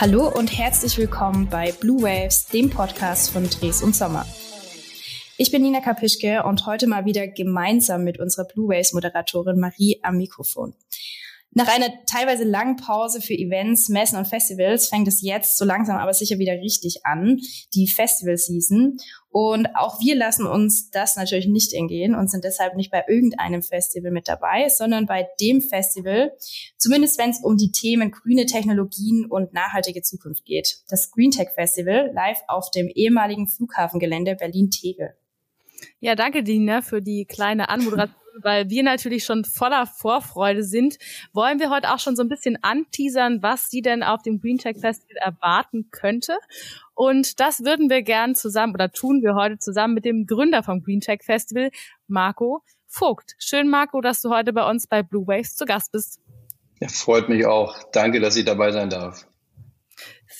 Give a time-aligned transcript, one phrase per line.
[0.00, 4.26] Hallo und herzlich willkommen bei Blue Waves, dem Podcast von Dres und Sommer.
[5.36, 10.00] Ich bin Nina Kapischke und heute mal wieder gemeinsam mit unserer Blue Waves Moderatorin Marie
[10.02, 10.72] am Mikrofon.
[11.52, 15.96] Nach einer teilweise langen Pause für Events, Messen und Festivals fängt es jetzt so langsam
[15.96, 17.40] aber sicher wieder richtig an,
[17.74, 18.98] die Festival-Season.
[19.30, 23.62] Und auch wir lassen uns das natürlich nicht entgehen und sind deshalb nicht bei irgendeinem
[23.62, 26.32] Festival mit dabei, sondern bei dem Festival,
[26.78, 30.82] zumindest wenn es um die Themen grüne Technologien und nachhaltige Zukunft geht.
[30.88, 35.14] Das Green Tech Festival live auf dem ehemaligen Flughafengelände Berlin-Tegel.
[35.98, 40.98] Ja, danke, Dina, für die kleine Anmoderation weil wir natürlich schon voller Vorfreude sind,
[41.32, 44.58] wollen wir heute auch schon so ein bisschen anteasern, was sie denn auf dem Green
[44.58, 46.36] Tech Festival erwarten könnte.
[46.94, 50.82] Und das würden wir gern zusammen oder tun wir heute zusammen mit dem Gründer vom
[50.82, 51.70] Green Tech Festival,
[52.06, 53.34] Marco Vogt.
[53.38, 56.20] Schön, Marco, dass du heute bei uns bei Blue Waves zu Gast bist.
[56.80, 57.76] Ja, freut mich auch.
[57.92, 59.26] Danke, dass ich dabei sein darf.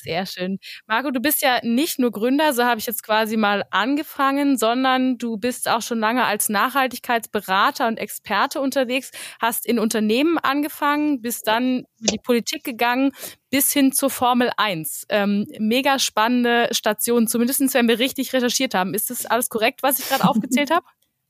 [0.02, 0.58] Sehr schön.
[0.86, 5.18] Marco, du bist ja nicht nur Gründer, so habe ich jetzt quasi mal angefangen, sondern
[5.18, 11.46] du bist auch schon lange als Nachhaltigkeitsberater und Experte unterwegs, hast in Unternehmen angefangen, bist
[11.46, 13.12] dann in die Politik gegangen,
[13.50, 15.06] bis hin zur Formel 1.
[15.08, 18.94] Ähm, mega spannende Station, zumindest wenn wir richtig recherchiert haben.
[18.94, 20.86] Ist das alles korrekt, was ich gerade aufgezählt habe?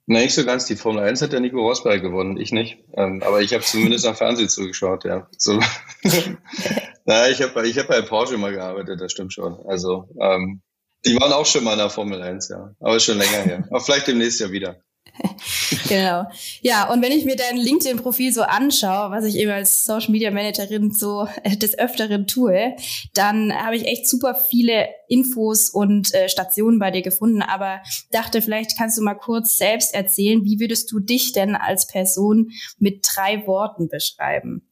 [0.06, 0.66] Nein, nicht so ganz.
[0.66, 2.78] Die Formel 1 hat der Nico Rosberg gewonnen, ich nicht.
[2.94, 5.28] Ähm, aber ich habe zumindest am Fernsehen zugeschaut, ja.
[5.36, 5.60] So.
[7.10, 9.58] Na, ich habe ich hab bei Porsche mal gearbeitet, das stimmt schon.
[9.66, 10.62] Also, ähm,
[11.04, 12.72] die waren auch schon mal in der Formel 1, ja.
[12.78, 13.64] Aber schon länger her.
[13.68, 14.76] Aber vielleicht demnächst ja wieder.
[15.88, 16.26] genau.
[16.60, 20.30] Ja, und wenn ich mir dein LinkedIn-Profil so anschaue, was ich eben als Social Media
[20.30, 22.76] Managerin so äh, des Öfteren tue,
[23.12, 27.42] dann habe ich echt super viele Infos und äh, Stationen bei dir gefunden.
[27.42, 27.80] Aber
[28.12, 32.52] dachte, vielleicht kannst du mal kurz selbst erzählen, wie würdest du dich denn als Person
[32.78, 34.70] mit drei Worten beschreiben?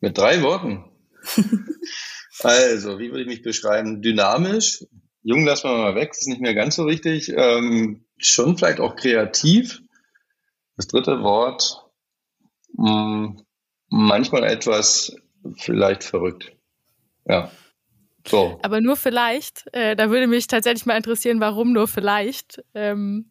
[0.00, 0.84] Mit drei Worten?
[2.40, 4.02] also, wie würde ich mich beschreiben?
[4.02, 4.84] Dynamisch.
[5.22, 7.32] Jung lassen wir mal weg, das ist nicht mehr ganz so richtig.
[7.34, 9.80] Ähm, schon vielleicht auch kreativ.
[10.76, 11.86] Das dritte Wort,
[12.76, 13.42] mh, hm,
[13.88, 15.16] manchmal etwas
[15.56, 16.52] vielleicht verrückt.
[17.26, 17.50] Ja.
[18.26, 18.58] So.
[18.62, 22.62] Aber nur vielleicht, äh, da würde mich tatsächlich mal interessieren, warum nur vielleicht.
[22.74, 23.30] Ähm.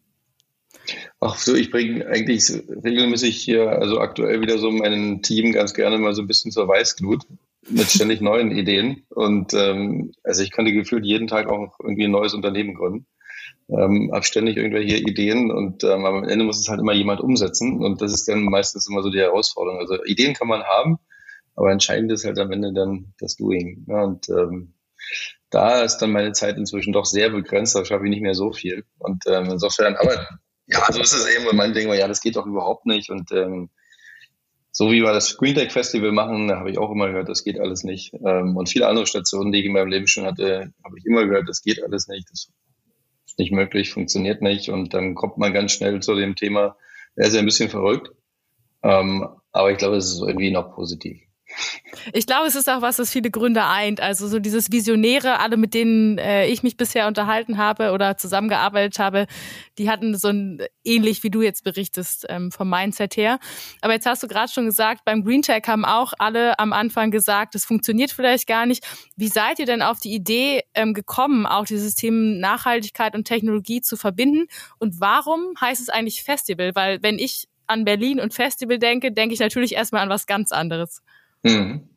[1.20, 5.98] Ach so, ich bringe eigentlich regelmäßig hier, also aktuell wieder so mein Team ganz gerne
[5.98, 7.24] mal so ein bisschen zur Weißglut
[7.70, 9.04] mit ständig neuen Ideen.
[9.10, 13.06] Und ähm, also ich könnte gefühlt jeden Tag auch irgendwie ein neues Unternehmen gründen
[13.68, 17.82] ähm, habe ständig irgendwelche Ideen und ähm, am Ende muss es halt immer jemand umsetzen
[17.82, 19.80] und das ist dann meistens immer so die Herausforderung.
[19.80, 20.98] Also Ideen kann man haben,
[21.54, 23.84] aber entscheidend ist halt am Ende dann das Doing.
[23.88, 24.74] Ja, und ähm,
[25.50, 28.52] da ist dann meine Zeit inzwischen doch sehr begrenzt, da schaffe ich nicht mehr so
[28.52, 28.84] viel.
[28.98, 30.28] Und ähm, insofern, aber
[30.66, 33.30] ja, so ist es eben, weil man denkt, ja, das geht doch überhaupt nicht und
[33.32, 33.70] ähm,
[34.76, 37.44] so wie wir das Green Tech Festival machen, da habe ich auch immer gehört, das
[37.44, 38.12] geht alles nicht.
[38.26, 41.24] Ähm, und viele andere Stationen, die ich in meinem Leben schon hatte, habe ich immer
[41.24, 42.28] gehört, das geht alles nicht.
[42.30, 42.48] Das
[43.38, 44.68] nicht möglich, funktioniert nicht.
[44.68, 46.76] Und dann kommt man ganz schnell zu dem Thema,
[47.14, 48.10] er ist ja ein bisschen verrückt.
[48.82, 51.20] Ähm, aber ich glaube, es ist irgendwie noch positiv.
[52.12, 54.00] Ich glaube, es ist auch was, was viele Gründe eint.
[54.00, 58.98] Also so dieses Visionäre, alle mit denen äh, ich mich bisher unterhalten habe oder zusammengearbeitet
[58.98, 59.26] habe,
[59.78, 63.38] die hatten so ein ähnlich wie du jetzt berichtest ähm, vom Mindset her.
[63.80, 67.10] Aber jetzt hast du gerade schon gesagt, beim Green Tech haben auch alle am Anfang
[67.10, 68.84] gesagt, es funktioniert vielleicht gar nicht.
[69.16, 73.80] Wie seid ihr denn auf die Idee ähm, gekommen, auch dieses Thema Nachhaltigkeit und Technologie
[73.80, 74.46] zu verbinden?
[74.78, 76.74] Und warum heißt es eigentlich Festival?
[76.74, 80.52] Weil wenn ich an Berlin und Festival denke, denke ich natürlich erstmal an was ganz
[80.52, 81.02] anderes.
[81.44, 81.88] Mhm.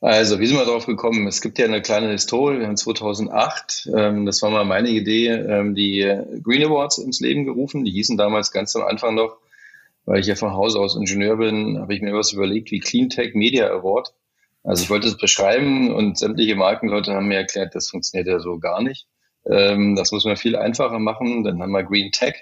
[0.00, 1.26] Also, wie sind wir darauf gekommen?
[1.26, 2.58] Es gibt ja eine kleine Historie.
[2.58, 6.00] Wir haben 2008, ähm, das war mal meine Idee, ähm, die
[6.42, 7.84] Green Awards ins Leben gerufen.
[7.84, 9.38] Die hießen damals ganz am Anfang noch,
[10.04, 13.08] weil ich ja von Hause aus Ingenieur bin, habe ich mir was überlegt wie Clean
[13.08, 14.12] Tech Media Award.
[14.62, 18.58] Also ich wollte es beschreiben und sämtliche Markenleute haben mir erklärt, das funktioniert ja so
[18.58, 19.06] gar nicht.
[19.50, 21.44] Ähm, das muss man viel einfacher machen.
[21.44, 22.34] Dann haben wir Green Tech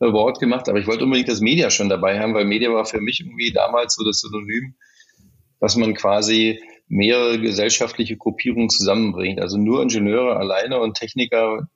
[0.00, 3.00] Award gemacht, aber ich wollte unbedingt das Media schon dabei haben, weil Media war für
[3.00, 4.74] mich irgendwie damals so das Synonym
[5.60, 9.40] dass man quasi mehrere gesellschaftliche Gruppierungen zusammenbringt.
[9.40, 11.68] Also nur Ingenieure alleine und Techniker,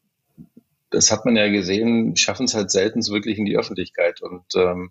[0.90, 4.20] das hat man ja gesehen, schaffen es halt selten wirklich in die Öffentlichkeit.
[4.22, 4.90] Und ähm,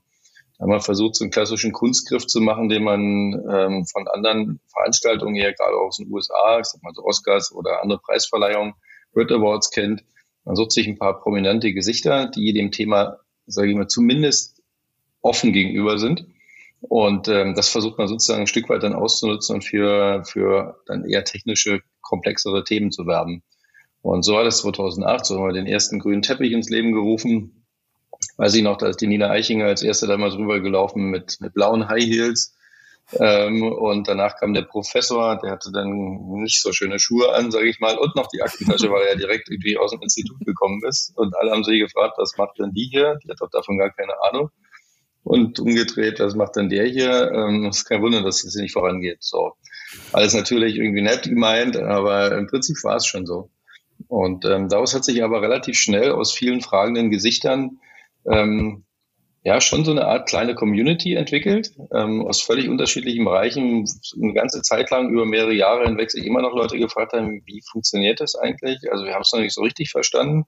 [0.57, 4.61] da haben wir versucht, so einen klassischen Kunstgriff zu machen, den man ähm, von anderen
[4.67, 8.73] Veranstaltungen her, gerade aus den USA, ich sag mal so Oscars oder andere Preisverleihungen,
[9.11, 10.03] Brit Awards kennt.
[10.45, 14.61] Man sucht sich ein paar prominente Gesichter, die dem Thema, sage ich mal, zumindest
[15.21, 16.25] offen gegenüber sind
[16.89, 21.05] und ähm, das versucht man sozusagen ein Stück weit dann auszunutzen und für, für dann
[21.05, 23.41] eher technische, komplexere Themen zu werben.
[24.01, 27.65] Und so war das 2008, so haben wir den ersten grünen Teppich ins Leben gerufen.
[28.35, 31.37] Weiß ich noch, da ist die Nina Eichinger als erste da mal drüber gelaufen mit,
[31.39, 32.55] mit blauen High Heels.
[33.13, 35.91] Ähm, und danach kam der Professor, der hatte dann
[36.41, 39.15] nicht so schöne Schuhe an, sage ich mal, und noch die Aktentasche, weil er ja
[39.15, 41.13] direkt irgendwie aus dem Institut gekommen ist.
[41.15, 43.17] Und alle haben sich gefragt, was macht denn die hier?
[43.23, 44.49] Die hat doch davon gar keine Ahnung.
[45.23, 47.31] Und umgedreht, was macht denn der hier?
[47.33, 49.19] Ähm, ist kein Wunder, dass es nicht vorangeht.
[49.21, 49.53] So.
[50.11, 53.49] Alles natürlich irgendwie nett gemeint, aber im Prinzip war es schon so.
[54.07, 57.79] Und ähm, daraus hat sich aber relativ schnell aus vielen fragenden Gesichtern
[58.29, 58.83] ähm,
[59.43, 63.85] ja schon so eine Art kleine Community entwickelt, ähm, aus völlig unterschiedlichen Bereichen.
[64.21, 67.61] Eine ganze Zeit lang, über mehrere Jahre hinweg, sich immer noch Leute gefragt haben, wie
[67.69, 68.79] funktioniert das eigentlich?
[68.91, 70.45] Also wir haben es noch nicht so richtig verstanden.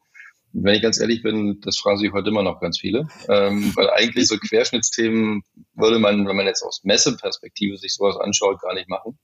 [0.57, 3.07] Wenn ich ganz ehrlich bin, das fragen sich heute immer noch ganz viele.
[3.27, 5.43] Ähm, weil eigentlich so Querschnittsthemen
[5.73, 9.19] würde man, wenn man jetzt aus Messeperspektive sich sowas anschaut, gar nicht machen.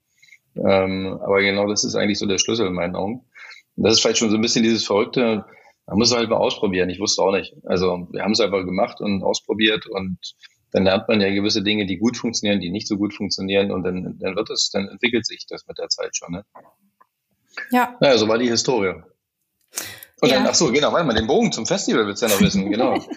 [0.55, 3.25] Ähm, aber genau das ist eigentlich so der Schlüssel in meinen Augen.
[3.77, 5.45] Und das ist vielleicht schon so ein bisschen dieses Verrückte,
[5.87, 6.89] man muss halt mal ausprobieren.
[6.89, 7.53] Ich wusste auch nicht.
[7.63, 10.17] Also wir haben es einfach gemacht und ausprobiert und
[10.71, 13.83] dann lernt man ja gewisse Dinge, die gut funktionieren, die nicht so gut funktionieren und
[13.83, 16.31] dann, dann wird es, dann entwickelt sich das mit der Zeit schon.
[16.31, 16.45] Ne?
[17.71, 17.97] Ja.
[17.99, 19.01] Naja, so war die Historie.
[20.21, 20.37] Und ja.
[20.37, 22.71] dann, ach so, genau, warte mal, den Bogen zum Festival willst du ja noch wissen,
[22.71, 22.97] genau.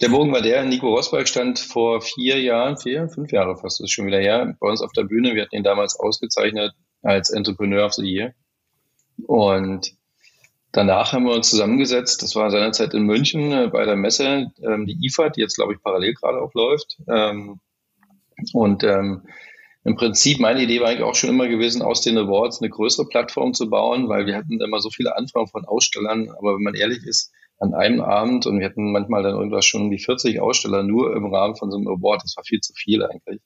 [0.00, 3.84] Der Bogen war der, Nico Rosberg stand vor vier Jahren, vier, fünf Jahre fast, das
[3.84, 5.36] ist schon wieder her, bei uns auf der Bühne.
[5.36, 8.34] Wir hatten ihn damals ausgezeichnet als Entrepreneur of the Year.
[9.28, 9.94] Und
[10.72, 14.86] Danach haben wir uns zusammengesetzt, das war seinerzeit in München äh, bei der Messe, ähm,
[14.86, 16.96] die IFAD, die jetzt, glaube ich, parallel gerade auch läuft.
[17.08, 17.60] Ähm,
[18.54, 19.26] und ähm,
[19.84, 23.08] im Prinzip, meine Idee war eigentlich auch schon immer gewesen, aus den Awards eine größere
[23.08, 26.74] Plattform zu bauen, weil wir hatten immer so viele Anfragen von Ausstellern, aber wenn man
[26.74, 30.40] ehrlich ist, an einem Abend und wir hatten manchmal dann irgendwas schon um die 40
[30.40, 33.40] Aussteller nur im Rahmen von so einem Award, das war viel zu viel eigentlich.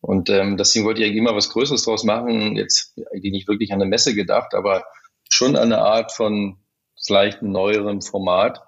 [0.00, 3.72] Und ähm, deswegen wollte ich eigentlich immer was Größeres draus machen, jetzt eigentlich nicht wirklich
[3.72, 4.84] an eine Messe gedacht, aber
[5.28, 6.56] schon eine Art von
[7.00, 8.62] vielleicht neuerem Format.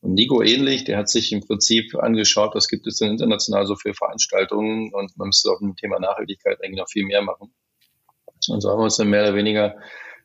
[0.00, 3.74] Und Nico ähnlich, der hat sich im Prinzip angeschaut, was gibt es denn international so
[3.74, 7.52] für Veranstaltungen und man müsste auf dem Thema Nachhaltigkeit eigentlich noch viel mehr machen.
[8.48, 9.76] Und so haben wir uns dann mehr oder weniger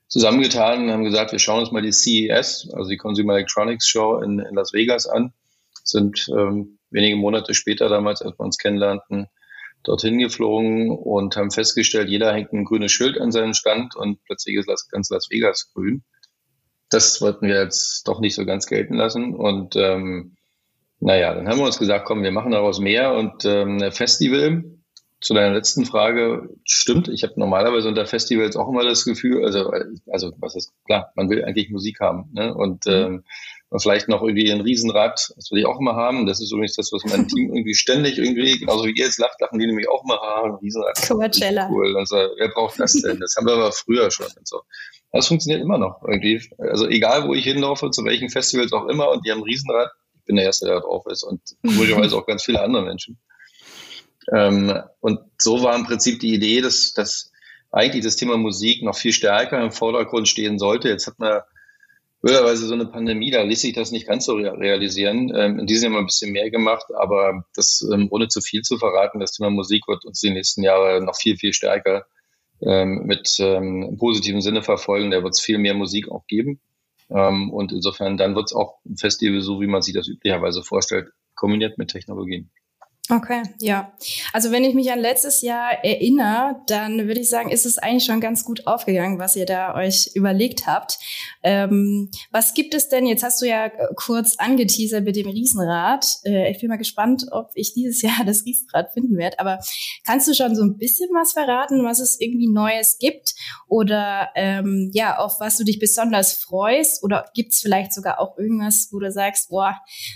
[0.08, 4.20] zusammengetan und haben gesagt, wir schauen uns mal die CES, also die Consumer Electronics Show
[4.20, 5.34] in, in Las Vegas an.
[5.84, 9.28] Sind ähm, wenige Monate später damals, als wir uns kennenlernten,
[9.84, 14.56] dorthin geflogen und haben festgestellt, jeder hängt ein grünes Schild an seinem Stand und plötzlich
[14.56, 16.04] ist ganz Las Vegas grün.
[16.94, 19.36] Das wollten wir jetzt doch nicht so ganz gelten lassen.
[19.36, 20.36] Und ähm,
[21.00, 24.64] naja, dann haben wir uns gesagt, komm, wir machen daraus mehr und ähm, ein Festival.
[25.20, 29.72] Zu deiner letzten Frage, stimmt, ich habe normalerweise unter Festivals auch immer das Gefühl, also,
[30.12, 32.30] also was ist klar, man will eigentlich Musik haben.
[32.34, 32.54] Ne?
[32.54, 32.92] Und mhm.
[32.92, 33.24] ähm,
[33.74, 36.28] und vielleicht noch irgendwie ein Riesenrad, das will ich auch immer haben.
[36.28, 39.42] Das ist übrigens das, was mein Team irgendwie ständig irgendwie, genauso wie ihr jetzt lacht,
[39.42, 40.58] lachen die nämlich auch immer haben.
[40.58, 40.96] Riesenrad.
[41.08, 41.70] Coachella.
[41.72, 41.98] Cool.
[41.98, 43.20] Also, wer braucht das denn?
[43.20, 44.62] Das haben wir aber früher schon und so.
[45.12, 46.40] Das funktioniert immer noch irgendwie.
[46.60, 49.90] Also egal, wo ich hinlaufe, zu welchen Festivals auch immer und die haben ein Riesenrad.
[50.20, 53.18] Ich bin der Erste, der da drauf ist und möglicherweise auch ganz viele andere Menschen.
[54.32, 57.32] Ähm, und so war im Prinzip die Idee, dass, dass
[57.72, 60.90] eigentlich das Thema Musik noch viel stärker im Vordergrund stehen sollte.
[60.90, 61.42] Jetzt hat man
[62.24, 65.32] blöderweise so eine Pandemie, da ließ sich das nicht ganz so realisieren.
[65.36, 68.62] Ähm, in diesem Jahr mal ein bisschen mehr gemacht, aber das, ähm, ohne zu viel
[68.62, 72.06] zu verraten, das Thema Musik wird uns die nächsten Jahre noch viel, viel stärker
[72.62, 75.12] ähm, mit ähm, im positiven Sinne verfolgen.
[75.12, 76.62] Da wird es viel mehr Musik auch geben.
[77.10, 80.64] Ähm, und insofern dann wird es auch ein Festival, so wie man sich das üblicherweise
[80.64, 82.50] vorstellt, kombiniert mit Technologien.
[83.10, 83.92] Okay, ja.
[84.32, 88.06] Also wenn ich mich an letztes Jahr erinnere, dann würde ich sagen, ist es eigentlich
[88.06, 91.00] schon ganz gut aufgegangen, was ihr da euch überlegt habt.
[91.44, 93.06] Ähm, was gibt es denn?
[93.06, 96.06] Jetzt hast du ja kurz angeteasert mit dem Riesenrad.
[96.24, 99.38] Äh, ich bin mal gespannt, ob ich dieses Jahr das Riesenrad finden werde.
[99.38, 99.60] Aber
[100.06, 103.36] kannst du schon so ein bisschen was verraten, was es irgendwie Neues gibt?
[103.68, 107.04] Oder ähm, ja, auf was du dich besonders freust?
[107.04, 109.76] Oder gibt es vielleicht sogar auch irgendwas, wo du sagst, boah,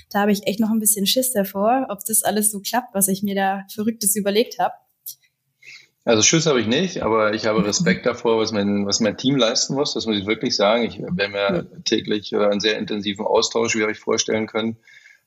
[0.09, 2.76] da habe ich echt noch ein bisschen Schiss davor, ob das alles so klappt?
[2.77, 4.73] Geklappt, was ich mir da Verrücktes überlegt habe.
[6.05, 9.35] Also Schuss habe ich nicht, aber ich habe Respekt davor, was mein, was mein Team
[9.35, 9.93] leisten muss.
[9.93, 10.83] Das muss ich wirklich sagen.
[10.83, 14.77] Ich wir ja täglich äh, einen sehr intensiven Austausch, wie ihr euch vorstellen können.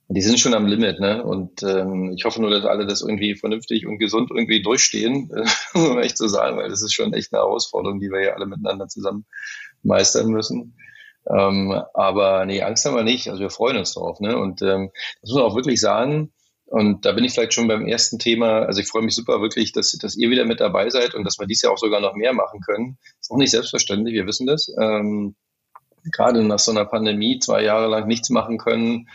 [0.09, 1.23] Die sind schon am Limit, ne?
[1.23, 5.31] Und ähm, ich hoffe nur, dass alle das irgendwie vernünftig und gesund irgendwie durchstehen,
[5.75, 8.47] um echt zu sagen, weil das ist schon echt eine Herausforderung, die wir ja alle
[8.47, 9.25] miteinander zusammen
[9.83, 10.77] meistern müssen.
[11.29, 13.29] Ähm, aber nee, Angst haben wir nicht.
[13.29, 14.37] Also wir freuen uns drauf, ne?
[14.37, 14.91] Und ähm,
[15.21, 16.33] das muss man auch wirklich sagen
[16.71, 18.61] und da bin ich vielleicht schon beim ersten Thema.
[18.61, 21.37] Also ich freue mich super wirklich, dass, dass ihr wieder mit dabei seid und dass
[21.41, 22.97] wir dies Jahr auch sogar noch mehr machen können.
[23.21, 24.73] Ist auch nicht selbstverständlich, wir wissen das.
[24.81, 25.35] Ähm,
[26.13, 29.09] gerade nach so einer Pandemie zwei Jahre lang nichts machen können,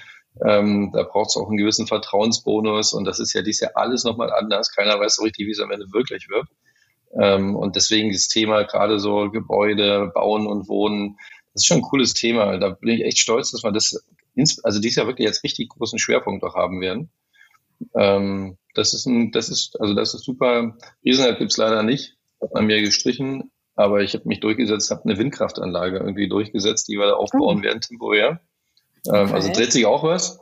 [0.46, 4.04] ähm, da braucht es auch einen gewissen Vertrauensbonus und das ist ja dies Jahr alles
[4.04, 4.76] nochmal anders.
[4.76, 6.48] Keiner weiß so richtig, wie es am Ende wirklich wird.
[7.18, 11.16] Ähm, und deswegen das Thema gerade so Gebäude, Bauen und Wohnen,
[11.54, 12.58] das ist schon ein cooles Thema.
[12.58, 14.06] Da bin ich echt stolz, dass wir das,
[14.64, 17.12] also dies Jahr wirklich jetzt richtig großen Schwerpunkt auch haben werden.
[17.96, 20.78] Ähm, das ist ein, das ist, also das ist super.
[21.04, 25.18] Riesenrad gibt's leider nicht, hat man mir gestrichen, aber ich habe mich durchgesetzt, habe eine
[25.18, 27.64] Windkraftanlage irgendwie durchgesetzt, die wir da aufbauen oh.
[27.64, 28.42] werden temporär.
[29.08, 29.34] Ähm, okay.
[29.34, 30.40] Also dreht sich auch was.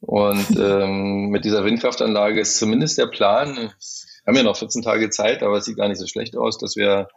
[0.00, 3.70] Und ähm, mit dieser Windkraftanlage ist zumindest der Plan, wir
[4.26, 6.76] haben ja noch 14 Tage Zeit, aber es sieht gar nicht so schlecht aus, dass
[6.76, 7.08] wir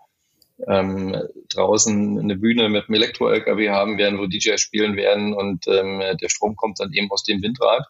[0.68, 1.16] ähm,
[1.50, 6.30] draußen eine Bühne mit einem Elektro-LKW haben werden, wo DJs spielen werden und ähm, der
[6.30, 7.86] Strom kommt dann eben aus dem Windrad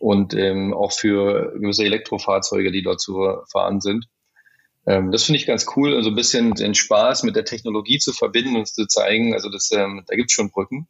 [0.00, 4.06] und ähm, auch für gewisse Elektrofahrzeuge, die dort zu fahren sind.
[4.86, 8.12] Ähm, das finde ich ganz cool, also ein bisschen den Spaß mit der Technologie zu
[8.12, 9.34] verbinden und zu zeigen.
[9.34, 10.86] Also das, ähm, da gibt es schon Brücken.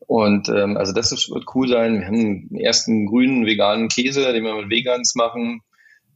[0.00, 2.00] Und ähm, also das wird cool sein.
[2.00, 5.60] Wir haben den ersten grünen veganen Käse, den wir mit Vegans machen.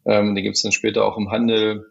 [0.07, 1.87] Ähm, den gibt es dann später auch im Handel.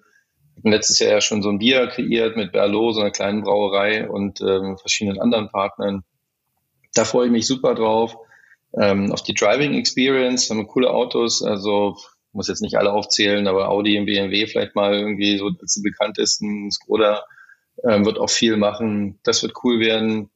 [0.63, 4.41] Letztes Jahr ja schon so ein Bier kreiert mit Berlot, so einer kleinen Brauerei und
[4.41, 6.03] ähm, verschiedenen anderen Partnern.
[6.93, 8.17] Da freue ich mich super drauf.
[8.79, 11.97] Ähm, auf die Driving Experience haben wir coole Autos, also
[12.33, 15.81] muss jetzt nicht alle aufzählen, aber Audi und BMW vielleicht mal irgendwie so als die
[15.81, 16.71] bekanntesten.
[16.71, 17.23] Skoda
[17.83, 19.19] ähm, wird auch viel machen.
[19.23, 20.29] Das wird cool werden.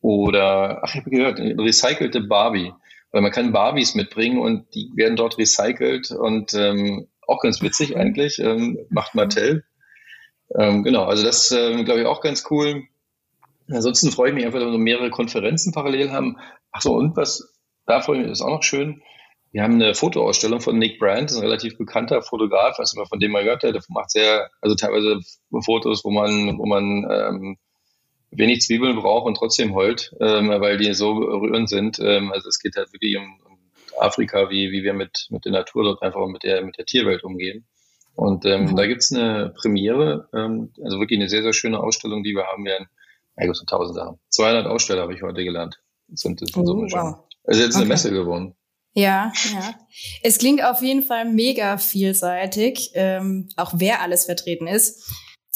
[0.00, 2.72] Oder, ach, ich habe gehört, recycelte Barbie.
[3.12, 7.96] Weil man kann Barbies mitbringen und die werden dort recycelt und ähm, auch ganz witzig
[7.96, 9.64] eigentlich, ähm, macht Mattel.
[10.56, 12.82] Ähm, genau, also das ähm, glaube ich auch ganz cool.
[13.68, 16.36] Ansonsten freue ich mich einfach, dass wir mehrere Konferenzen parallel haben.
[16.72, 17.55] Ach so, und was
[17.86, 19.02] da freue ich mich, ist auch noch schön.
[19.52, 23.32] Wir haben eine Fotoausstellung von Nick Brandt, ein relativ bekannter Fotograf, was man von dem
[23.32, 23.74] mal gehört hat.
[23.74, 25.20] Der macht sehr, also teilweise
[25.64, 27.56] Fotos, wo man, wo man ähm,
[28.30, 31.98] wenig Zwiebeln braucht und trotzdem heult, ähm, weil die so rührend sind.
[32.00, 33.58] Ähm, also es geht halt wirklich um, um
[33.98, 37.24] Afrika, wie, wie wir mit, mit der Natur dort einfach mit der, mit der Tierwelt
[37.24, 37.66] umgehen.
[38.14, 38.76] Und ähm, mhm.
[38.76, 42.64] da gibt's eine Premiere, ähm, also wirklich eine sehr, sehr schöne Ausstellung, die wir haben
[42.64, 42.88] werden.
[43.38, 44.18] Ja, tausend Sachen.
[44.30, 45.78] 200 Aussteller habe ich heute gelernt.
[46.08, 47.18] Das sind, das sind oh, so wow.
[47.46, 47.82] Also jetzt okay.
[47.82, 48.54] eine Messe geworden.
[48.94, 49.74] Ja, ja.
[50.22, 55.06] Es klingt auf jeden Fall mega vielseitig, ähm, auch wer alles vertreten ist.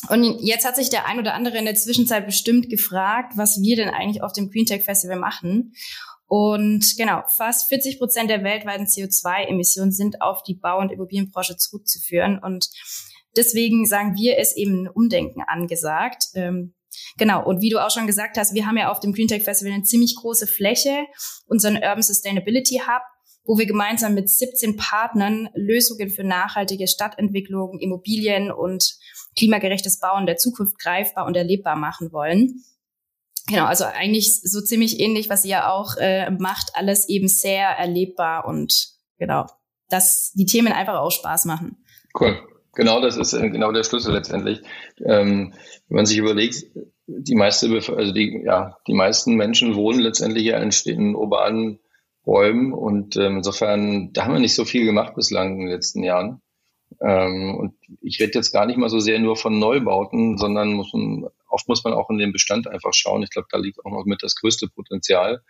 [0.08, 3.76] Und jetzt hat sich der ein oder andere in der Zwischenzeit bestimmt gefragt, was wir
[3.76, 5.72] denn eigentlich auf dem Green Tech Festival machen.
[6.26, 12.38] Und genau, fast 40 Prozent der weltweiten CO2-Emissionen sind auf die Bau- und Immobilienbranche zurückzuführen.
[12.38, 12.68] Und
[13.36, 16.26] deswegen sagen wir, es eben ein Umdenken angesagt.
[16.34, 16.74] Ähm,
[17.16, 19.44] genau, und wie du auch schon gesagt hast, wir haben ja auf dem Green Tech
[19.44, 21.06] Festival eine ziemlich große Fläche,
[21.46, 23.02] unseren Urban Sustainability Hub,
[23.44, 28.96] wo wir gemeinsam mit 17 Partnern Lösungen für nachhaltige Stadtentwicklung, Immobilien und
[29.36, 32.62] klimagerechtes Bauen der Zukunft greifbar und erlebbar machen wollen.
[33.48, 38.46] Genau, also eigentlich so ziemlich ähnlich, was ihr auch äh, macht, alles eben sehr erlebbar
[38.46, 39.46] und genau,
[39.88, 41.84] dass die Themen einfach auch Spaß machen.
[42.18, 42.40] Cool.
[42.74, 44.60] Genau, das ist äh, genau der Schlüssel letztendlich.
[45.04, 45.54] Ähm,
[45.88, 46.66] wenn man sich überlegt,
[47.18, 51.80] die meiste, also die, ja, die meisten Menschen wohnen letztendlich ja in, in urbanen
[52.26, 56.02] Räumen und ähm, insofern, da haben wir nicht so viel gemacht bislang in den letzten
[56.02, 56.40] Jahren.
[57.00, 60.92] Ähm, und ich rede jetzt gar nicht mal so sehr nur von Neubauten, sondern muss
[60.92, 63.22] man, oft muss man auch in den Bestand einfach schauen.
[63.22, 65.42] Ich glaube, da liegt auch noch mit das größte Potenzial.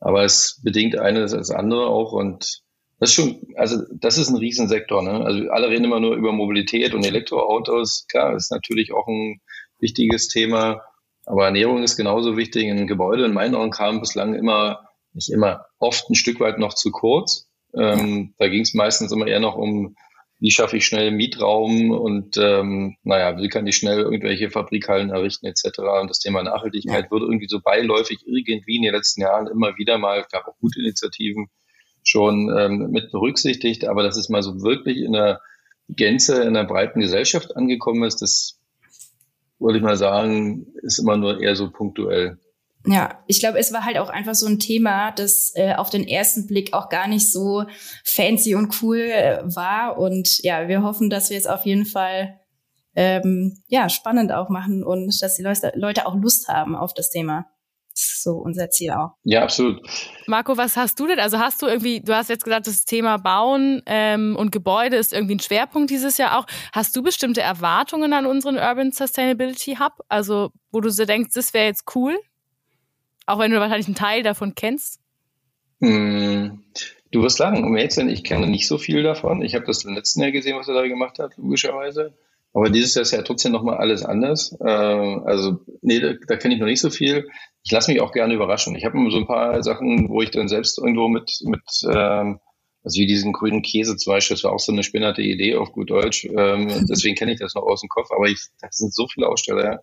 [0.00, 2.62] Aber es bedingt eines als andere auch und
[2.98, 5.02] das ist schon, also das ist ein Riesensektor.
[5.02, 5.24] Ne?
[5.24, 8.06] Also alle reden immer nur über Mobilität und Elektroautos.
[8.08, 9.40] Klar, ist natürlich auch ein
[9.80, 10.82] wichtiges Thema.
[11.24, 12.70] Aber Ernährung ist genauso wichtig.
[12.70, 16.74] Ein Gebäude in meinen Augen kam bislang immer, nicht immer, oft ein Stück weit noch
[16.74, 17.48] zu kurz.
[17.74, 19.96] Ähm, da ging es meistens immer eher noch um
[20.42, 25.46] wie schaffe ich schnell Mietraum und ähm, naja, wie kann ich schnell irgendwelche Fabrikhallen errichten
[25.46, 25.78] etc.
[26.00, 27.10] Und das Thema Nachhaltigkeit ja.
[27.12, 30.80] wurde irgendwie so beiläufig irgendwie in den letzten Jahren immer wieder mal, gab auch gute
[30.80, 31.46] Initiativen
[32.02, 35.40] schon ähm, mit berücksichtigt, aber dass es mal so wirklich in der
[35.88, 38.58] Gänze in der breiten Gesellschaft angekommen ist, das
[39.62, 42.38] würde ich mal sagen, ist immer nur eher so punktuell.
[42.84, 46.06] Ja, ich glaube, es war halt auch einfach so ein Thema, das äh, auf den
[46.06, 47.64] ersten Blick auch gar nicht so
[48.04, 49.98] fancy und cool äh, war.
[49.98, 52.40] Und ja, wir hoffen, dass wir es auf jeden Fall
[52.96, 57.10] ähm, ja spannend auch machen und dass die Leute, Leute auch Lust haben auf das
[57.10, 57.46] Thema.
[57.94, 59.12] Das ist so unser Ziel auch.
[59.24, 59.80] Ja, absolut.
[60.26, 61.20] Marco, was hast du denn?
[61.20, 65.12] Also hast du irgendwie, du hast jetzt gesagt, das Thema Bauen ähm, und Gebäude ist
[65.12, 66.46] irgendwie ein Schwerpunkt dieses Jahr auch.
[66.72, 69.92] Hast du bestimmte Erwartungen an unseren Urban Sustainability Hub?
[70.08, 72.18] Also, wo du so denkst, das wäre jetzt cool?
[73.26, 75.00] Auch wenn du wahrscheinlich einen Teil davon kennst?
[75.80, 76.62] Hm,
[77.10, 79.42] du wirst sagen, um ehrlich zu sein, ich kenne nicht so viel davon.
[79.42, 82.14] Ich habe das im letzten Jahr gesehen, was er da gemacht hat, logischerweise.
[82.54, 84.54] Aber dieses Jahr ist ja trotzdem nochmal alles anders.
[84.60, 87.28] Äh, also, nee, da, da kenne ich noch nicht so viel.
[87.64, 88.74] Ich lasse mich auch gerne überraschen.
[88.76, 92.40] Ich habe so ein paar Sachen, wo ich dann selbst irgendwo mit, mit ähm,
[92.84, 95.72] also wie diesen grünen Käse zum Beispiel, das war auch so eine spinnerte Idee auf
[95.72, 96.24] gut Deutsch.
[96.24, 98.10] Ähm, deswegen kenne ich das noch aus dem Kopf.
[98.10, 99.82] Aber ich, das sind so viele Aussteller,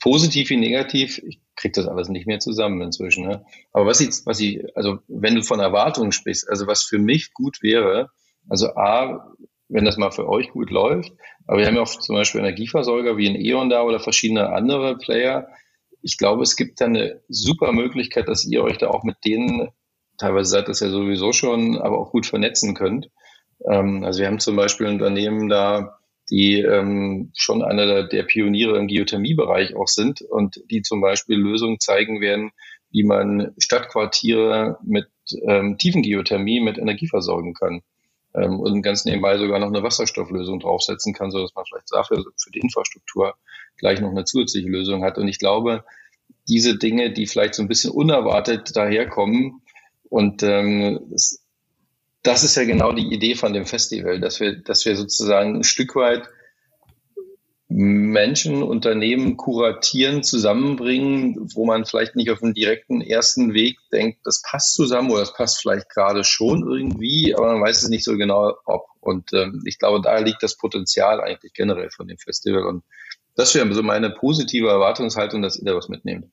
[0.00, 1.18] positiv wie negativ.
[1.18, 3.26] Ich kriegt das alles nicht mehr zusammen inzwischen.
[3.26, 3.44] Ne?
[3.72, 7.32] Aber was ich, was ich, also wenn du von Erwartungen sprichst, also was für mich
[7.32, 8.10] gut wäre,
[8.48, 9.34] also A,
[9.68, 11.12] wenn das mal für euch gut läuft,
[11.46, 14.96] aber wir haben ja auch zum Beispiel Energieversorger wie ein E.ON da oder verschiedene andere
[14.96, 15.48] Player.
[16.02, 19.68] Ich glaube, es gibt da eine super Möglichkeit, dass ihr euch da auch mit denen,
[20.18, 23.10] teilweise seid das ja sowieso schon, aber auch gut vernetzen könnt.
[23.68, 25.98] Ähm, also wir haben zum Beispiel Unternehmen da,
[26.30, 31.36] die ähm, schon einer der, der Pioniere im Geothermiebereich auch sind und die zum Beispiel
[31.36, 32.52] Lösungen zeigen werden,
[32.90, 35.08] wie man Stadtquartiere mit
[35.46, 37.82] ähm, Tiefengeothermie mit Energie versorgen kann.
[38.34, 42.24] Ähm, und ganz nebenbei sogar noch eine Wasserstofflösung draufsetzen kann, so dass man vielleicht dafür
[42.36, 43.34] für die Infrastruktur
[43.76, 45.18] gleich noch eine zusätzliche Lösung hat.
[45.18, 45.84] Und ich glaube,
[46.48, 49.62] diese Dinge, die vielleicht so ein bisschen unerwartet daherkommen
[50.04, 51.44] und ähm, das,
[52.22, 55.64] das ist ja genau die Idee von dem Festival, dass wir, dass wir sozusagen ein
[55.64, 56.28] Stück weit
[57.76, 64.42] Menschen, Unternehmen kuratieren, zusammenbringen, wo man vielleicht nicht auf den direkten ersten Weg denkt, das
[64.42, 68.16] passt zusammen oder das passt vielleicht gerade schon irgendwie, aber man weiß es nicht so
[68.16, 68.86] genau, ob.
[69.00, 72.64] Und ähm, ich glaube, da liegt das Potenzial eigentlich generell von dem Festival.
[72.64, 72.84] Und
[73.34, 76.26] das wäre so meine positive Erwartungshaltung, dass ihr da was mitnehmt.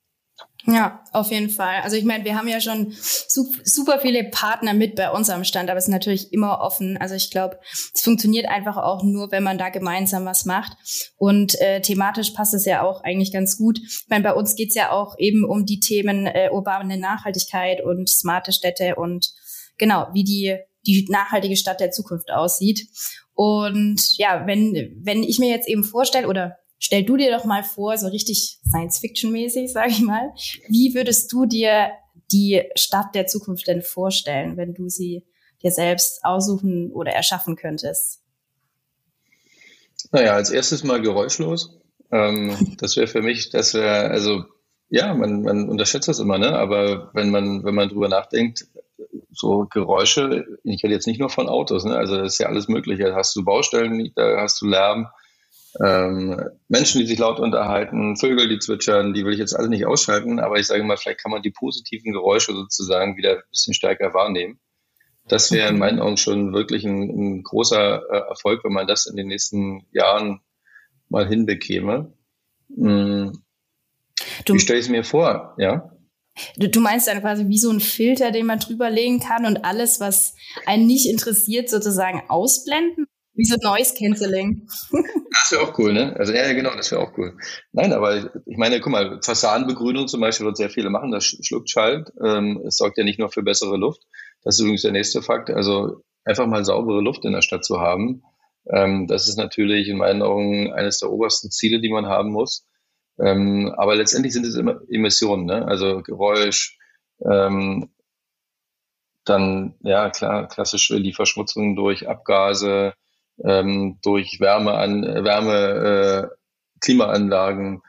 [0.67, 1.81] Ja, auf jeden Fall.
[1.81, 5.69] Also ich meine, wir haben ja schon super viele Partner mit bei uns am Stand,
[5.69, 6.97] aber es ist natürlich immer offen.
[6.97, 7.59] Also ich glaube,
[7.93, 10.73] es funktioniert einfach auch nur, wenn man da gemeinsam was macht.
[11.17, 13.79] Und äh, thematisch passt es ja auch eigentlich ganz gut.
[13.79, 18.07] Ich meine, bei uns geht's ja auch eben um die Themen äh, urbane Nachhaltigkeit und
[18.07, 19.31] smarte Städte und
[19.77, 22.87] genau, wie die, die nachhaltige Stadt der Zukunft aussieht.
[23.33, 27.63] Und ja, wenn, wenn ich mir jetzt eben vorstelle, oder Stell du dir doch mal
[27.63, 30.33] vor, so richtig Science-Fiction-mäßig, sage ich mal,
[30.67, 31.91] wie würdest du dir
[32.31, 35.23] die Stadt der Zukunft denn vorstellen, wenn du sie
[35.61, 38.23] dir selbst aussuchen oder erschaffen könntest?
[40.11, 41.79] Naja, als erstes mal geräuschlos.
[42.11, 44.43] Ähm, das wäre für mich, das wäre, also
[44.89, 46.57] ja, man, man unterschätzt das immer, ne?
[46.57, 48.65] Aber wenn man, wenn man drüber nachdenkt,
[49.31, 51.95] so Geräusche, ich rede jetzt nicht nur von Autos, ne?
[51.95, 53.03] Also das ist ja alles Mögliche.
[53.03, 55.07] Da hast du Baustellen, da hast du Lärm,
[55.79, 59.85] ähm, Menschen, die sich laut unterhalten, Vögel, die zwitschern, die will ich jetzt alle nicht
[59.85, 63.73] ausschalten, aber ich sage mal, vielleicht kann man die positiven Geräusche sozusagen wieder ein bisschen
[63.73, 64.59] stärker wahrnehmen.
[65.27, 69.05] Das wäre in meinen Augen schon wirklich ein, ein großer äh, Erfolg, wenn man das
[69.05, 70.41] in den nächsten Jahren
[71.09, 72.13] mal hinbekäme.
[72.75, 73.41] Hm.
[74.45, 75.55] Du, wie stelle ich es mir vor?
[75.57, 75.91] Ja.
[76.57, 79.99] Du, du meinst dann quasi wie so ein Filter, den man drüberlegen kann und alles,
[79.99, 83.07] was einen nicht interessiert, sozusagen ausblenden?
[83.33, 84.67] Wie so Noise Cancelling.
[85.31, 86.13] Das wäre auch cool, ne?
[86.17, 87.37] Also ja, genau, das wäre auch cool.
[87.71, 91.69] Nein, aber ich meine, guck mal, Fassadenbegrünung zum Beispiel wird sehr viele machen, das schluckt
[91.69, 92.05] Schall.
[92.23, 94.01] Ähm, es sorgt ja nicht nur für bessere Luft.
[94.43, 95.49] Das ist übrigens der nächste Fakt.
[95.49, 98.23] Also einfach mal saubere Luft in der Stadt zu haben,
[98.69, 102.67] ähm, das ist natürlich in meinen Augen eines der obersten Ziele, die man haben muss.
[103.19, 105.67] Ähm, aber letztendlich sind es immer Emissionen, ne?
[105.67, 106.77] Also Geräusch,
[107.29, 107.89] ähm,
[109.25, 112.93] dann, ja, klar, klassische die Verschmutzung durch Abgase,
[113.43, 116.35] ähm, durch Wärme an Wärme, äh,
[116.79, 117.81] Klimaanlagen,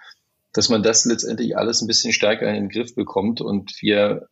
[0.53, 4.29] dass man das letztendlich alles ein bisschen stärker in den Griff bekommt und wir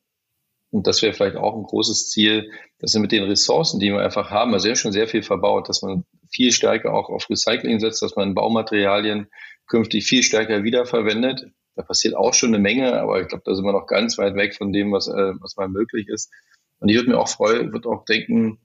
[0.72, 3.98] und das wäre vielleicht auch ein großes Ziel, dass wir mit den Ressourcen, die wir
[3.98, 7.80] einfach haben, also ja schon sehr viel verbaut, dass man viel stärker auch auf Recycling
[7.80, 9.26] setzt, dass man Baumaterialien
[9.66, 11.46] künftig viel stärker wiederverwendet.
[11.74, 14.36] Da passiert auch schon eine Menge, aber ich glaube, da sind wir noch ganz weit
[14.36, 16.32] weg von dem, was, äh, was mal möglich ist.
[16.78, 18.58] Und ich würde mir auch freuen, würde auch denken,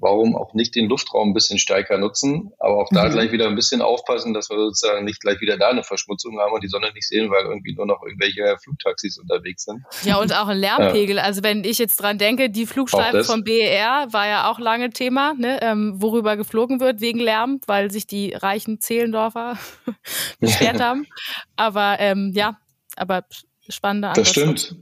[0.00, 3.12] warum auch nicht den Luftraum ein bisschen stärker nutzen, aber auch da mhm.
[3.12, 6.52] gleich wieder ein bisschen aufpassen, dass wir sozusagen nicht gleich wieder da eine Verschmutzung haben
[6.52, 9.82] und die Sonne nicht sehen, weil irgendwie nur noch irgendwelche Flugtaxis unterwegs sind.
[10.02, 11.16] Ja, und auch ein Lärmpegel.
[11.16, 11.22] Ja.
[11.22, 15.34] Also wenn ich jetzt dran denke, die Flugstreifen vom BER war ja auch lange Thema,
[15.34, 19.58] ne, ähm, worüber geflogen wird wegen Lärm, weil sich die reichen Zehlendorfer
[20.40, 21.06] beschwert haben.
[21.56, 22.58] Aber ähm, ja,
[22.96, 23.24] aber
[23.68, 24.26] spannende Antwort.
[24.26, 24.76] Das stimmt.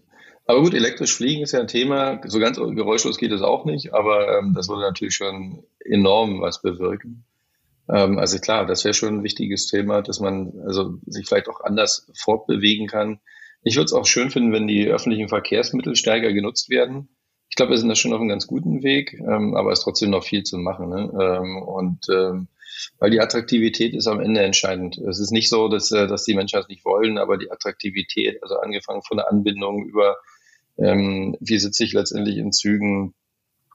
[0.44, 2.20] Aber gut, elektrisch fliegen ist ja ein Thema.
[2.26, 6.62] So ganz geräuschlos geht es auch nicht, aber ähm, das würde natürlich schon enorm was
[6.62, 7.24] bewirken.
[7.88, 11.60] Ähm, also klar, das wäre schon ein wichtiges Thema, dass man also sich vielleicht auch
[11.60, 13.20] anders fortbewegen kann.
[13.62, 17.08] Ich würde es auch schön finden, wenn die öffentlichen Verkehrsmittel stärker genutzt werden.
[17.48, 19.84] Ich glaube, wir sind da schon auf einem ganz guten Weg, ähm, aber es ist
[19.84, 20.88] trotzdem noch viel zu machen.
[20.88, 21.10] Ne?
[21.20, 22.48] Ähm, und ähm,
[22.98, 24.98] weil die Attraktivität ist am Ende entscheidend.
[24.98, 28.42] Es ist nicht so, dass, äh, dass die Menschen das nicht wollen, aber die Attraktivität,
[28.42, 30.16] also angefangen von der Anbindung über
[30.78, 33.14] ähm, wie sitze ich letztendlich in Zügen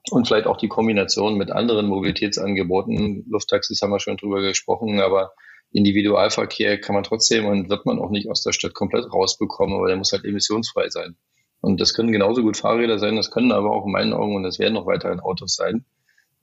[0.10, 3.25] und vielleicht auch die Kombination mit anderen Mobilitätsangeboten.
[3.29, 5.33] Lufttaxis haben wir schon drüber gesprochen, aber
[5.71, 9.88] Individualverkehr kann man trotzdem und wird man auch nicht aus der Stadt komplett rausbekommen, aber
[9.88, 11.17] der muss halt emissionsfrei sein.
[11.60, 14.43] Und das können genauso gut Fahrräder sein, das können aber auch in meinen Augen, und
[14.43, 15.86] das werden noch weiterhin Autos sein.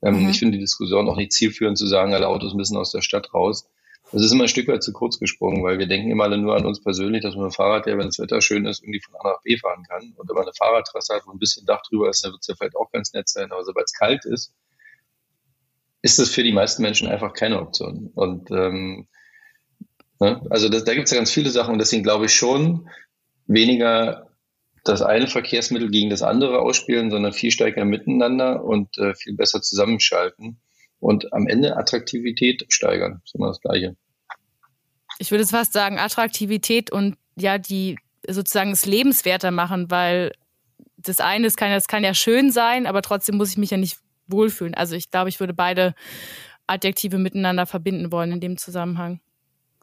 [0.03, 0.29] Ähm, mhm.
[0.29, 3.33] Ich finde die Diskussion auch nicht zielführend zu sagen, alle Autos müssen aus der Stadt
[3.33, 3.67] raus.
[4.11, 6.55] Das ist immer ein Stück weit zu kurz gesprungen, weil wir denken immer alle nur
[6.55, 9.31] an uns persönlich, dass man ein Fahrrad, wenn das Wetter schön ist, irgendwie von A
[9.31, 10.13] nach B fahren kann.
[10.15, 12.47] Und wenn man eine Fahrradtrasse hat, wo ein bisschen Dach drüber ist, dann wird es
[12.47, 13.51] ja vielleicht auch ganz nett sein.
[13.51, 14.53] Aber sobald es kalt ist,
[16.01, 18.11] ist das für die meisten Menschen einfach keine Option.
[18.13, 19.07] Und ähm,
[20.19, 20.45] ne?
[20.51, 22.87] also das, da gibt es ja ganz viele Sachen und deswegen glaube ich schon,
[23.47, 24.29] weniger
[24.83, 29.61] das eine Verkehrsmittel gegen das andere ausspielen, sondern viel stärker miteinander und äh, viel besser
[29.61, 30.59] zusammenschalten
[30.99, 33.19] und am Ende Attraktivität steigern.
[33.21, 33.95] Das ist immer das Gleiche.
[35.19, 40.31] Ich würde fast sagen, Attraktivität und ja, die sozusagen es lebenswerter machen, weil
[40.97, 43.77] das eine, das kann, das kann ja schön sein, aber trotzdem muss ich mich ja
[43.77, 44.73] nicht wohlfühlen.
[44.73, 45.93] Also ich glaube, ich würde beide
[46.67, 49.19] Adjektive miteinander verbinden wollen in dem Zusammenhang.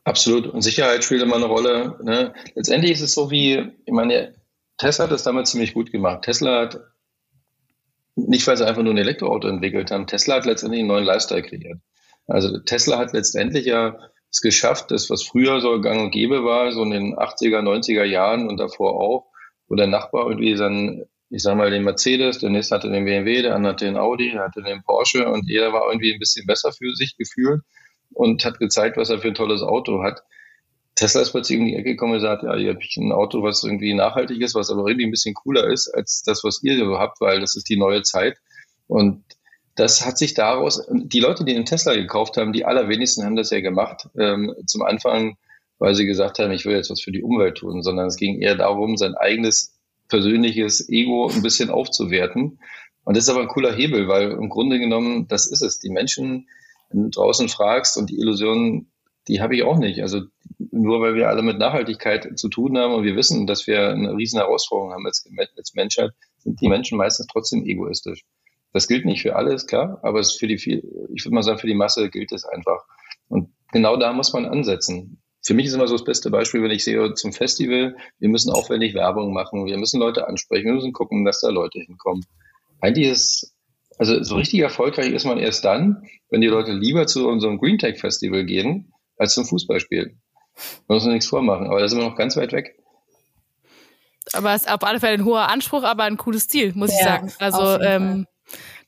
[0.04, 0.46] Absolut.
[0.46, 1.98] Und Sicherheit spielt immer eine Rolle.
[2.02, 2.34] Ne?
[2.54, 4.34] Letztendlich ist es so wie, ich meine,
[4.78, 6.22] Tesla hat das damals ziemlich gut gemacht.
[6.22, 6.80] Tesla hat,
[8.32, 11.42] nicht weil sie einfach nur ein Elektroauto entwickelt haben, Tesla hat letztendlich einen neuen Lifestyle
[11.42, 11.78] kreiert.
[12.26, 13.98] Also Tesla hat letztendlich ja
[14.30, 18.04] es geschafft, das, was früher so gang und gäbe war, so in den 80er, 90er
[18.04, 19.26] Jahren und davor auch,
[19.68, 23.42] wo der Nachbar irgendwie dann, ich sag mal, den Mercedes, der nächste hatte den BMW,
[23.42, 26.46] der andere hatte den Audi, der hatte den Porsche und jeder war irgendwie ein bisschen
[26.46, 27.60] besser für sich gefühlt
[28.14, 30.22] und hat gezeigt, was er für ein tolles Auto hat.
[31.02, 33.42] Tesla ist plötzlich um die Ecke gekommen und gesagt, ja, hier habe ich ein Auto,
[33.42, 36.78] was irgendwie nachhaltig ist, was aber irgendwie ein bisschen cooler ist als das, was ihr
[36.78, 38.38] so habt, weil das ist die neue Zeit.
[38.86, 39.24] Und
[39.74, 43.50] das hat sich daraus, die Leute, die den Tesla gekauft haben, die allerwenigsten haben das
[43.50, 44.08] ja gemacht.
[44.16, 45.38] Ähm, zum Anfang,
[45.80, 48.40] weil sie gesagt haben, ich will jetzt was für die Umwelt tun, sondern es ging
[48.40, 52.60] eher darum, sein eigenes persönliches Ego ein bisschen aufzuwerten.
[53.02, 55.80] Und das ist aber ein cooler Hebel, weil im Grunde genommen, das ist es.
[55.80, 56.46] Die Menschen,
[56.90, 58.91] wenn du draußen fragst und die Illusionen,
[59.28, 60.02] die habe ich auch nicht.
[60.02, 60.22] Also
[60.70, 64.16] nur weil wir alle mit Nachhaltigkeit zu tun haben und wir wissen, dass wir eine
[64.16, 68.24] riesen Herausforderung haben als, als Menschheit, sind die Menschen meistens trotzdem egoistisch.
[68.72, 70.82] Das gilt nicht für alle, ist klar, aber es für die viel,
[71.14, 72.84] ich würde mal sagen, für die Masse gilt es einfach.
[73.28, 75.22] Und genau da muss man ansetzen.
[75.44, 78.52] Für mich ist immer so das beste Beispiel, wenn ich sehe zum Festival, wir müssen
[78.52, 82.24] aufwendig Werbung machen, wir müssen Leute ansprechen, wir müssen gucken, dass da Leute hinkommen.
[82.80, 83.54] Eigentlich ist,
[83.98, 87.78] also so richtig erfolgreich ist man erst dann, wenn die Leute lieber zu unserem Green
[87.78, 90.16] Tech Festival gehen, als zum Fußballspiel.
[90.86, 92.78] Man muss uns nichts vormachen, aber da sind wir noch ganz weit weg.
[94.32, 96.96] Aber es ist auf alle Fälle ein hoher Anspruch, aber ein cooles Ziel, muss ja,
[96.96, 97.32] ich sagen.
[97.38, 98.26] Also ähm,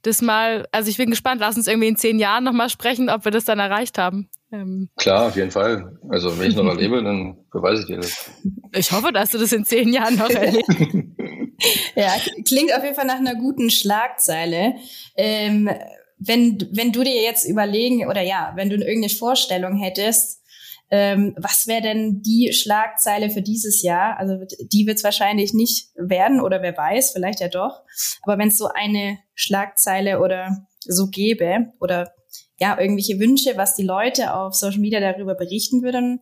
[0.03, 3.25] das mal, also ich bin gespannt, lass uns irgendwie in zehn Jahren nochmal sprechen, ob
[3.25, 4.29] wir das dann erreicht haben.
[4.53, 4.91] Ähm.
[4.97, 5.99] Klar, auf jeden Fall.
[6.09, 8.31] Also wenn ich noch erlebe, dann beweise ich dir das.
[8.73, 10.69] Ich hoffe, dass du das in zehn Jahren noch erlebst.
[11.97, 12.13] ja,
[12.47, 14.75] klingt auf jeden Fall nach einer guten Schlagzeile.
[15.17, 15.71] Ähm,
[16.19, 20.43] wenn, wenn du dir jetzt überlegen, oder ja, wenn du irgendeine Vorstellung hättest,
[20.91, 24.19] ähm, was wäre denn die Schlagzeile für dieses Jahr?
[24.19, 27.83] Also die wird es wahrscheinlich nicht werden oder wer weiß, vielleicht ja doch.
[28.23, 32.13] Aber wenn es so eine Schlagzeile oder so gäbe oder
[32.61, 36.21] ja, irgendwelche Wünsche, was die Leute auf Social Media darüber berichten würden,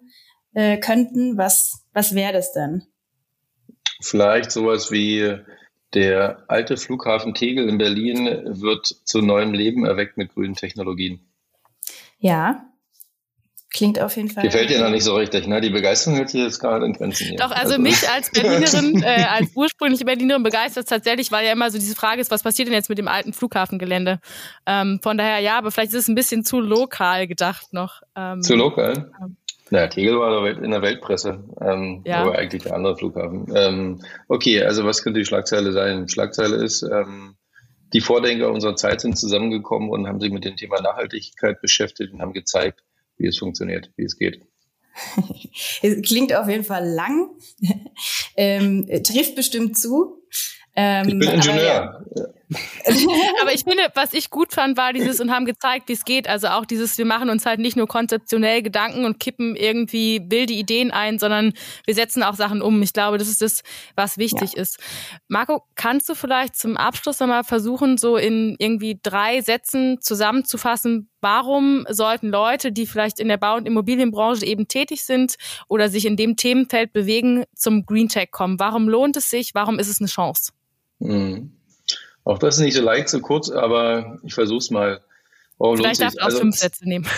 [0.55, 2.85] äh, könnten, was, was wäre das denn?
[4.01, 5.37] Vielleicht sowas wie
[5.95, 11.21] der alte Flughafen Tegel in Berlin wird zu neuem Leben erweckt mit grünen Technologien.
[12.19, 12.73] Ja,
[13.73, 14.43] Klingt auf jeden Fall.
[14.43, 15.63] Gefällt dir noch nicht so richtig, ne?
[15.63, 17.29] Die Begeisterung hält sich jetzt gerade in Grenzen.
[17.29, 17.39] Hier.
[17.39, 21.71] Doch, also, also mich als Berlinerin, äh, als ursprüngliche Berlinerin begeistert tatsächlich, weil ja immer
[21.71, 24.21] so diese Frage ist, was passiert denn jetzt mit dem alten Flughafengelände?
[24.67, 28.03] Ähm, von daher ja, aber vielleicht ist es ein bisschen zu lokal gedacht noch.
[28.15, 29.11] Ähm, zu lokal?
[29.23, 29.37] Ähm,
[29.73, 32.19] ja, Tegel war in der Weltpresse, ähm, ja.
[32.19, 33.47] aber eigentlich der andere Flughafen.
[33.55, 36.09] Ähm, okay, also was könnte die Schlagzeile sein?
[36.09, 37.37] Schlagzeile ist, ähm,
[37.95, 42.21] die Vordenker unserer Zeit sind zusammengekommen und haben sich mit dem Thema Nachhaltigkeit beschäftigt und
[42.21, 42.85] haben gezeigt,
[43.17, 44.43] wie es funktioniert, wie es geht.
[45.83, 47.31] es klingt auf jeden Fall lang,
[48.37, 50.23] ähm, trifft bestimmt zu.
[50.77, 52.05] Ähm, ich bin Ingenieur.
[52.15, 52.25] Ja.
[53.41, 56.29] aber ich finde, was ich gut fand, war dieses und haben gezeigt, wie es geht.
[56.29, 60.53] Also auch dieses, wir machen uns halt nicht nur konzeptionell Gedanken und kippen irgendwie wilde
[60.53, 61.53] Ideen ein, sondern
[61.85, 62.83] wir setzen auch Sachen um.
[62.83, 63.63] Ich glaube, das ist das,
[63.95, 64.63] was wichtig ja.
[64.63, 64.79] ist.
[65.29, 71.87] Marco, kannst du vielleicht zum Abschluss nochmal versuchen, so in irgendwie drei Sätzen zusammenzufassen, warum
[71.89, 75.37] sollten Leute, die vielleicht in der Bau- und Immobilienbranche eben tätig sind
[75.69, 78.59] oder sich in dem Themenfeld bewegen, zum Green Tech kommen?
[78.59, 79.55] Warum lohnt es sich?
[79.55, 80.53] Warum ist es eine Chance?
[80.99, 81.53] Mhm.
[82.25, 85.01] Auch das ist nicht so leicht, so kurz, aber ich versuche es mal.
[85.59, 87.07] Warum Vielleicht darfst du auch also, fünf Sätze nehmen.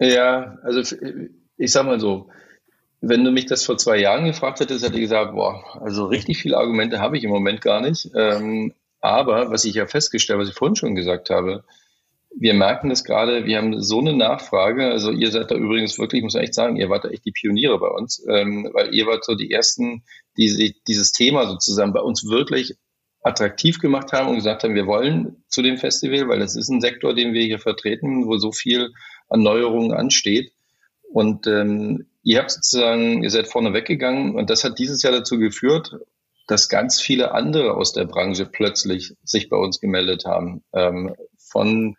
[0.00, 0.96] Ja, also
[1.56, 2.28] ich sag mal so,
[3.00, 6.38] wenn du mich das vor zwei Jahren gefragt hättest, hätte ich gesagt, boah, also richtig
[6.38, 8.08] viele Argumente habe ich im Moment gar nicht.
[8.14, 11.64] Ähm, aber was ich ja festgestellt, was ich vorhin schon gesagt habe,
[12.40, 14.90] wir merken das gerade, wir haben so eine Nachfrage.
[14.90, 17.32] Also ihr seid da übrigens wirklich, muss man echt sagen, ihr wart da echt die
[17.32, 20.04] Pioniere bei uns, ähm, weil ihr wart so die Ersten,
[20.36, 22.76] die sich dieses Thema sozusagen bei uns wirklich
[23.22, 26.80] attraktiv gemacht haben und gesagt haben, wir wollen zu dem Festival, weil das ist ein
[26.80, 28.90] Sektor, den wir hier vertreten, wo so viel
[29.28, 30.52] an Neuerungen ansteht.
[31.10, 35.38] Und ähm, ihr habt sozusagen, ihr seid vorne weggegangen und das hat dieses Jahr dazu
[35.38, 35.96] geführt,
[36.46, 40.62] dass ganz viele andere aus der Branche plötzlich sich bei uns gemeldet haben.
[40.72, 41.96] Ähm, von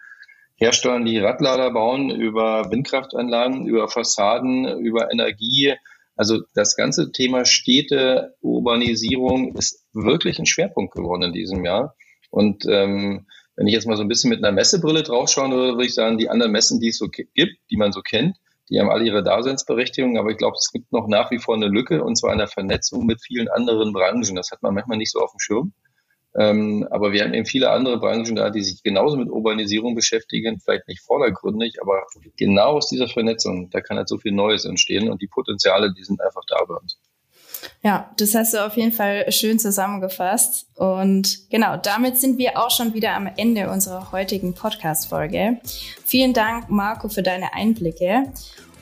[0.56, 5.76] Herstellern, die Radlader bauen, über Windkraftanlagen, über Fassaden, über Energie.
[6.20, 11.96] Also das ganze Thema Städte, Urbanisierung ist wirklich ein Schwerpunkt geworden in diesem Jahr.
[12.30, 15.86] Und ähm, wenn ich jetzt mal so ein bisschen mit einer Messebrille draufschauen würde, würde
[15.86, 18.36] ich sagen, die anderen Messen, die es so gibt, die man so kennt,
[18.70, 21.68] die haben alle ihre Daseinsberechtigung, aber ich glaube, es gibt noch nach wie vor eine
[21.68, 24.36] Lücke und zwar in der Vernetzung mit vielen anderen Branchen.
[24.36, 25.74] Das hat man manchmal nicht so auf dem Schirm.
[26.40, 30.62] Ähm, aber wir haben eben viele andere Branchen da, die sich genauso mit Urbanisierung beschäftigen,
[30.62, 32.04] vielleicht nicht vordergründig, aber
[32.38, 36.04] genau aus dieser Vernetzung, da kann halt so viel Neues entstehen und die Potenziale, die
[36.04, 36.98] sind einfach da bei uns.
[37.84, 40.68] Ja, das hast du auf jeden Fall schön zusammengefasst.
[40.76, 45.60] Und genau, damit sind wir auch schon wieder am Ende unserer heutigen Podcast-Folge.
[46.06, 48.32] Vielen Dank, Marco, für deine Einblicke.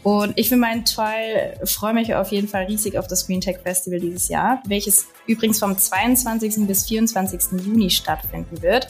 [0.04, 3.58] Und ich für meinen Teil freue mich auf jeden Fall riesig auf das Green Tech
[3.64, 6.68] Festival dieses Jahr, welches übrigens vom 22.
[6.68, 7.66] bis 24.
[7.66, 8.88] Juni stattfinden wird.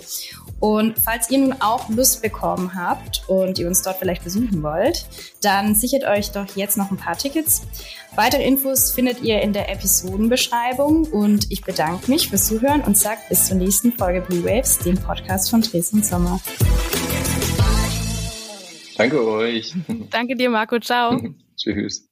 [0.60, 5.06] Und falls ihr nun auch Lust bekommen habt und ihr uns dort vielleicht besuchen wollt,
[5.42, 7.62] dann sichert euch doch jetzt noch ein paar Tickets.
[8.16, 13.20] Weitere Infos findet ihr in der Episodenbeschreibung und ich bedanke mich fürs Zuhören und sage
[13.30, 16.40] bis zur nächsten Folge Blue Waves, dem Podcast von Dresden Sommer.
[18.98, 19.74] Danke euch.
[20.10, 20.80] Danke dir, Marco.
[20.80, 21.22] Ciao.
[21.56, 22.10] Tschüss.